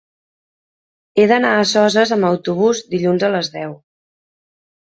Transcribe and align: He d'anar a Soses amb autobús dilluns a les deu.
He 1.19 1.25
d'anar 1.33 1.51
a 1.57 1.67
Soses 1.73 2.13
amb 2.17 2.31
autobús 2.31 2.81
dilluns 2.95 3.29
a 3.29 3.33
les 3.37 3.53
deu. 3.59 3.77